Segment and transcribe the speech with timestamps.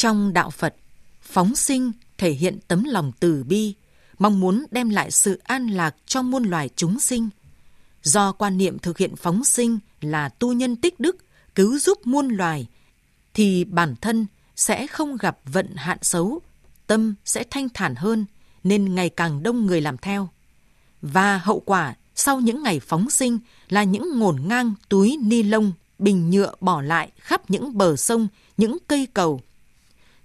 [0.00, 0.74] Trong đạo Phật,
[1.22, 3.74] phóng sinh thể hiện tấm lòng từ bi,
[4.18, 7.28] mong muốn đem lại sự an lạc cho muôn loài chúng sinh.
[8.02, 11.16] Do quan niệm thực hiện phóng sinh là tu nhân tích đức,
[11.54, 12.66] cứu giúp muôn loài,
[13.34, 14.26] thì bản thân
[14.56, 16.40] sẽ không gặp vận hạn xấu,
[16.86, 18.26] tâm sẽ thanh thản hơn,
[18.64, 20.28] nên ngày càng đông người làm theo.
[21.02, 23.38] Và hậu quả sau những ngày phóng sinh
[23.68, 28.28] là những ngổn ngang túi ni lông, bình nhựa bỏ lại khắp những bờ sông,
[28.56, 29.40] những cây cầu.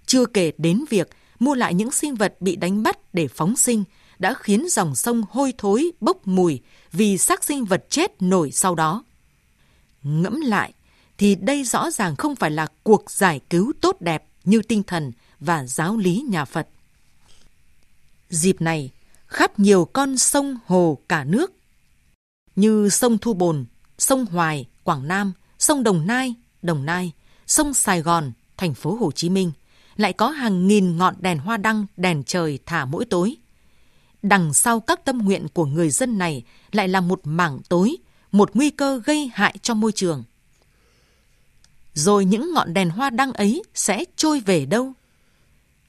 [0.06, 3.84] Chưa kể đến việc mua lại những sinh vật bị đánh bắt để phóng sinh
[4.18, 6.60] đã khiến dòng sông hôi thối bốc mùi
[6.92, 9.04] vì xác sinh vật chết nổi sau đó.
[10.02, 10.72] Ngẫm lại
[11.18, 15.12] thì đây rõ ràng không phải là cuộc giải cứu tốt đẹp như tinh thần
[15.40, 16.68] và giáo lý nhà Phật.
[18.28, 18.90] Dịp này,
[19.26, 21.52] khắp nhiều con sông hồ cả nước
[22.56, 23.64] như sông Thu Bồn,
[23.98, 27.12] sông Hoài, Quảng Nam, sông Đồng Nai, Đồng Nai,
[27.46, 29.52] sông Sài Gòn, thành phố Hồ Chí Minh
[29.96, 33.36] lại có hàng nghìn ngọn đèn hoa đăng, đèn trời thả mỗi tối.
[34.22, 37.96] Đằng sau các tâm nguyện của người dân này lại là một mảng tối,
[38.32, 40.24] một nguy cơ gây hại cho môi trường.
[41.94, 44.92] Rồi những ngọn đèn hoa đăng ấy sẽ trôi về đâu?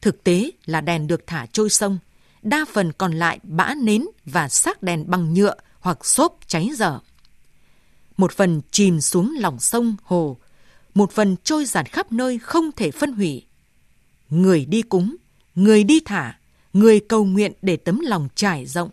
[0.02, 1.98] Thực tế là đèn được thả trôi sông,
[2.42, 7.00] đa phần còn lại bã nến và xác đèn bằng nhựa hoặc xốp cháy dở.
[8.17, 10.38] Một phần chìm xuống lòng sông, hồ,
[10.95, 13.47] một phần trôi giạt khắp nơi không thể phân hủy.
[14.30, 15.16] Người đi cúng,
[15.56, 16.39] người đi thả,
[16.73, 18.89] người cầu nguyện để tấm lòng trải rộng.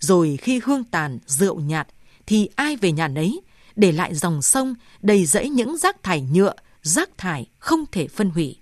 [0.00, 1.88] Rồi khi hương tàn, rượu nhạt,
[2.26, 3.40] thì ai về nhà nấy,
[3.76, 8.30] để lại dòng sông đầy rẫy những rác thải nhựa, rác thải không thể phân
[8.30, 8.56] hủy.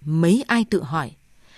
[0.00, 1.12] Mấy ai tự hỏi,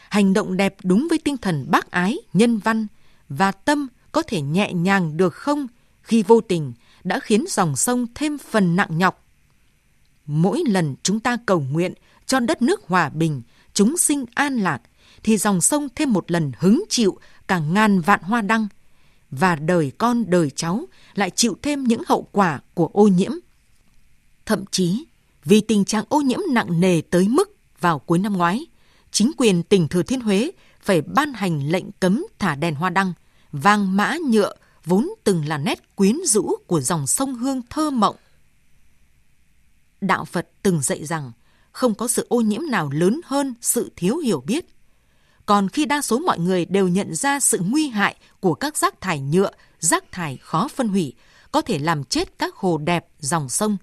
[0.09, 2.87] hành động đẹp đúng với tinh thần bác ái, nhân văn
[3.29, 5.67] và tâm có thể nhẹ nhàng được không
[6.03, 6.73] khi vô tình
[7.05, 9.28] đã khiến dòng sông thêm phần nặng nhọc.
[10.29, 11.95] Mỗi lần chúng ta cầu nguyện
[12.27, 13.43] cho đất nước hòa bình,
[13.75, 14.83] chúng sinh an lạc,
[15.23, 18.69] thì dòng sông thêm một lần hứng chịu cả ngàn vạn hoa đăng,
[19.31, 23.33] và đời con đời cháu lại chịu thêm những hậu quả của ô nhiễm.
[24.47, 25.05] Thậm chí,
[25.45, 28.67] vì tình trạng ô nhiễm nặng nề tới mức vào cuối năm ngoái,
[29.11, 33.13] chính quyền tỉnh Thừa Thiên Huế phải ban hành lệnh cấm thả đèn hoa đăng–
[33.53, 34.53] vàng mã nhựa
[34.85, 38.17] vốn từng là nét quyến rũ của dòng sông Hương thơ mộng.
[40.01, 41.33] Đạo Phật từng dạy rằng
[41.73, 44.67] không có sự ô nhiễm nào lớn hơn sự thiếu hiểu biết.
[45.47, 49.01] Còn khi đa số mọi người đều nhận ra sự nguy hại của các rác
[49.01, 49.51] thải nhựa,
[49.81, 51.15] rác thải khó phân hủy,
[51.53, 53.77] có thể làm chết các hồ đẹp, dòng sông,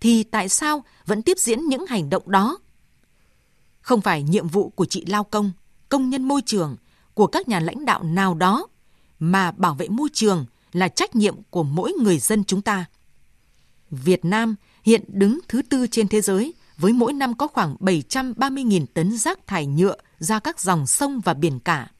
[0.00, 2.58] thì tại sao vẫn tiếp diễn những hành động đó?
[3.80, 5.52] Không phải nhiệm vụ của chị lao công,
[5.88, 6.76] công nhân môi trường,
[7.14, 8.66] của các nhà lãnh đạo nào đó
[9.18, 12.84] mà bảo vệ môi trường là trách nhiệm của mỗi người dân chúng ta.
[13.90, 18.86] Việt Nam hiện đứng thứ tư trên thế giới, với mỗi năm có khoảng 730.000
[18.94, 21.90] tấn rác thải nhựa ra các dòng sông và biển cả.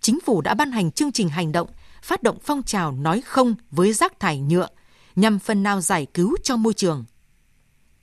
[0.00, 1.68] Chính phủ đã ban hành chương trình hành động
[2.02, 4.68] phát động phong trào nói không với rác thải nhựa
[5.16, 7.04] nhằm phần nào giải cứu cho môi trường.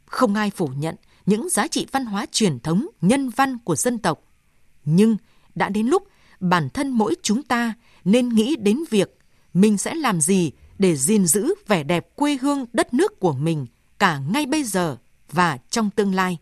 [0.05, 0.95] Không ai phủ nhận
[1.25, 4.23] những giá trị văn hóa truyền thống, nhân văn của dân tộc.
[4.85, 5.17] Nhưng
[5.55, 6.07] đã đến lúc
[6.39, 7.73] bản thân mỗi chúng ta
[8.03, 9.17] nên nghĩ đến việc
[9.53, 13.65] mình sẽ làm gì để gìn giữ vẻ đẹp quê hương đất nước của mình
[14.01, 14.97] cả ngay bây giờ
[15.31, 16.37] và trong tương lai.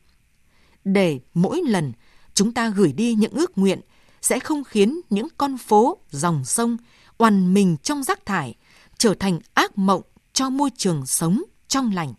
[0.84, 1.92] Để mỗi lần
[2.34, 3.82] chúng ta gửi đi những ước nguyện
[4.22, 6.78] sẽ không khiến những con phố, dòng sông
[7.18, 8.56] oằn mình trong rác thải
[8.98, 10.02] trở thành ác mộng
[10.34, 12.14] cho môi trường sống trong lành.